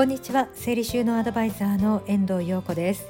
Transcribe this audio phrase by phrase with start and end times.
[0.00, 0.48] こんにちは。
[0.54, 3.04] 整理収納アドバイザーの遠藤陽子です。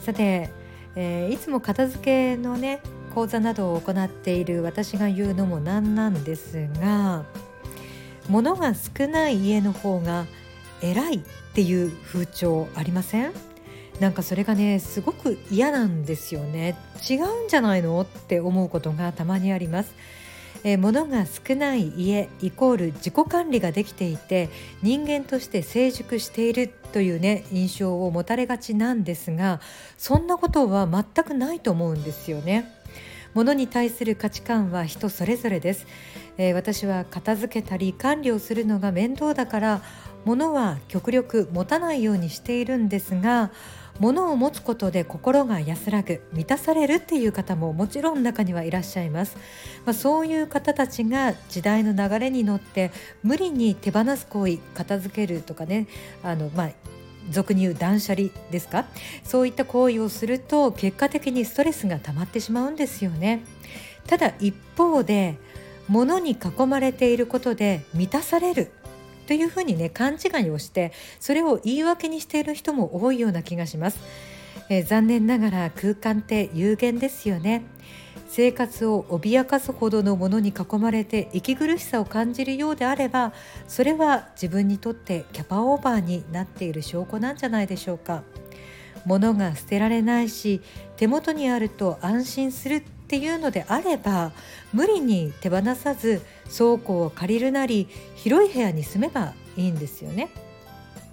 [0.00, 0.50] さて、
[0.96, 2.80] えー、いつも片付けのね
[3.14, 7.24] 講座などを行っている私が言うのもなんなんですが
[8.28, 10.26] 物が少ない家の方が
[10.82, 11.20] 偉いっ
[11.54, 13.32] ていう風潮ありません？
[14.00, 16.76] なんかそれがねすごく嫌なんですよね。
[17.08, 18.00] 違うんじゃないの？
[18.00, 19.94] って思うことがたまにあります。
[20.64, 24.48] え、物が少ない家イコール自己管理ができていて
[24.82, 29.60] 人間として成熟しているというね印象を持たれがちなんですが
[29.98, 32.72] そんなことは全くないと思うんですよね。
[33.34, 35.86] 物に対する価値観は人それぞれです、
[36.38, 39.82] えー、私は片付けたり管理をするのが面倒だから
[40.24, 43.52] 物は極力持たないようにしているんですが
[43.98, 49.36] 物を持つことで心が安らぐ満たされるっていう方ももちろん中にはいらっしゃいます、
[49.84, 52.90] まあ、そういう方たちが時代の流れに乗って
[53.22, 55.86] 無理に手放す行為片付けるとかね
[56.22, 56.70] あのまあ
[57.30, 58.84] 俗に言う断捨離ですか？
[59.24, 63.42] そういった行為をすると結果的にストレスが溜まってしまうんですよね。
[64.06, 65.36] ただ一方で
[65.88, 68.70] 物に囲まれていることで満たされる。
[69.26, 73.98] というふうにね勘違いをしてそれを言い訳にしている人も多いような気がします、
[74.68, 77.64] えー、残念ながら空間って有限ですよね。
[78.28, 83.32] 生活を脅かすほどのものに囲まれて息苦しさを感じるようであれば
[83.68, 88.24] それは自分にとってキャパオーバーになっている証拠なんじゃないでしょうか。
[89.06, 90.60] 物が捨てられないし
[90.96, 94.32] 手元にあると安心するっていうのであれば
[94.72, 100.28] 無理に手放さず倉庫を借りるなり広い部屋に住めばいいんですよね。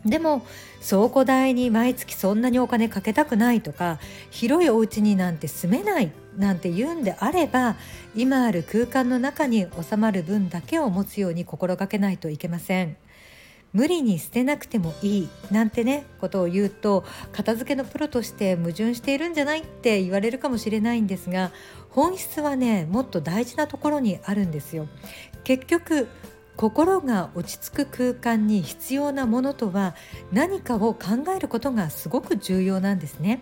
[0.04, 0.46] でも
[0.86, 4.00] 倉庫代に毎月そんなにお金かけたくないとか
[4.32, 7.78] 広いお家になんて住めないなんて言うんであれば
[8.16, 12.98] 今ある空間の中に収まる分だけを持つように心がけないといけません。
[13.74, 21.52] 無理に捨てなくてもいいなんてねことを言うと片付けのプロとして矛盾しているんじゃないって言われるかもしれないんですが
[21.90, 24.88] 本質はねもっと大事なところにあるんですよ。
[25.44, 26.08] 結局
[26.56, 29.96] 心が落ち着く空間に必要なものとは
[30.32, 31.00] 何かを考
[31.36, 33.42] えることがすごく重要なんですね。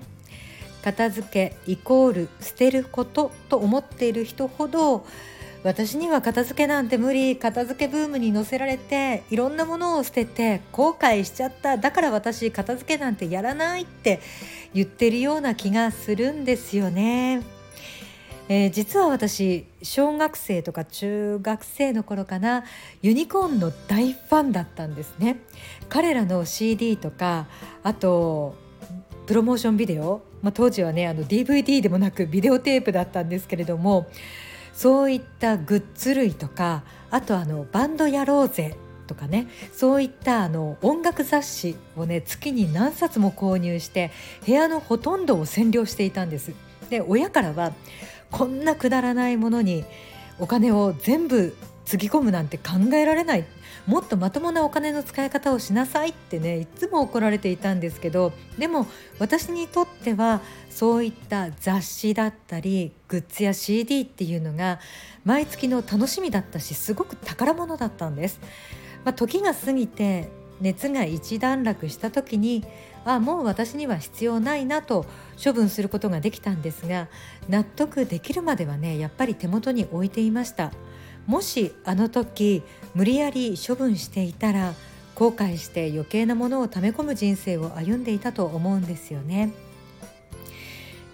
[0.81, 5.05] 片付けイコール捨てることと思っている人ほど
[5.63, 14.19] 私には片付けなんて無理片付けブームに乗せられていろんなものを捨てて後悔しちゃっただから私片付けなんてやらないって
[14.73, 17.43] 言ってるような気がするんですよね。
[18.49, 22.65] えー、実は私小学生とか中学生の頃かな
[23.01, 25.37] ユニコーンの大ファンだったんですね
[25.87, 27.47] 彼らの CD とか
[27.81, 28.55] あと
[29.25, 34.07] プロモーションビデオ、まあ、当時はねあの DVD でもなくビデオテープだったんですけれども
[34.73, 38.77] そういったグッズ類とかあとあのバンドやろうぜ
[39.07, 44.11] とかねそういったあの音楽雑誌をね月に何冊も購入して
[44.45, 46.53] 部屋のほとんどを占領していたんです。
[46.89, 47.73] で親からは
[48.31, 49.83] こんなくだらないものに
[50.39, 51.55] お金を全部
[51.85, 53.45] つぎ込むなんて考えられない
[53.87, 58.87] もっとまともなお金の使い方をしなさいってねいつも怒られていたんですけどでも
[59.19, 64.79] 私にとってはそういった雑誌だったりグッズや CD っていうのが
[65.25, 68.39] 毎月の楽しみだったしすごく宝物だったんです。
[69.03, 70.29] まあ、時が過ぎて
[70.61, 72.63] 熱が一段落した時に
[73.03, 75.07] あもう私には必要ないなと
[75.43, 77.07] 処分することができたんですが
[77.49, 80.71] 納得できるまではねやっぱり手元に置いていました。
[81.27, 84.73] もしあの時無理やり処分していたら
[85.15, 89.51] 後悔して余計なものを溜め込む人生を歩んでいたと思うんですよね。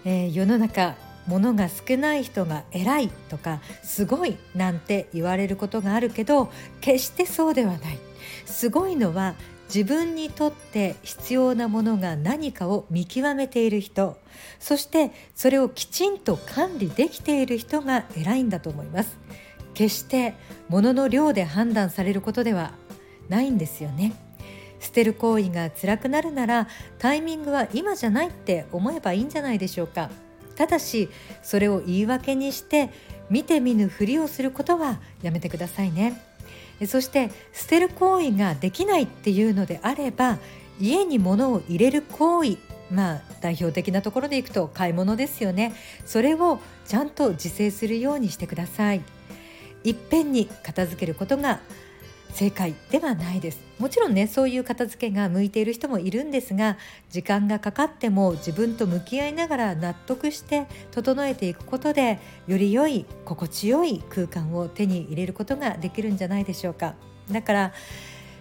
[0.04, 0.94] えー、世の中
[1.26, 7.98] 物が少ない人が偉いとかすごいなんて言われることがあるけど決してそうではない
[8.46, 9.34] すごいのは
[9.66, 14.16] 自分にとって必要なものが何かを見極めている人
[14.58, 19.18] そしてそれをきちんと管理できている人が偉いんだと思います。
[19.74, 20.34] 決して
[20.68, 22.72] 物の量で判断されることでは
[23.28, 24.12] ないんですよね。
[24.80, 26.68] 捨てる行為が辛くなるなら
[26.98, 30.10] タイミングは今じゃないって思えばいいんじゃないでしょうか。
[30.56, 31.08] ただし
[31.42, 32.90] それを言い訳にして
[33.30, 36.20] 見て見ぬふりをすることはやめてくださいね。
[36.86, 40.38] そして捨てる行為ができないっていうのであれば
[40.80, 42.56] 家に物を入れる行為
[42.90, 45.74] まあ代表的なところでいくと買い物ですよね。
[46.06, 49.02] それをちゃんと自制するようにしてください。
[49.88, 51.60] いっぺんに片付けることが
[52.34, 53.60] 正解ではないです。
[53.78, 56.76] もちろんねそういう片付けが向いている人もいるんですが
[57.10, 66.94] 時間がかかっても自分と向き合いながら納得して整えていくことでより良い心地よい空間を手に入れることができるんじゃないでしょうか。
[67.30, 67.72] だから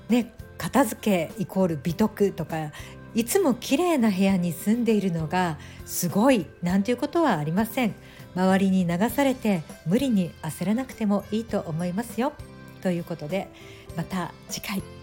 [0.09, 2.71] ね片付けイコール美徳とか
[3.15, 7.95] いつも綺麗な部屋に住んでいるのがすごいなんていうことはありません。
[8.37, 12.33] 周りに流されて無理に焦らなくてもいいと思いますよ。
[12.83, 13.47] ということで
[13.95, 14.96] また次回。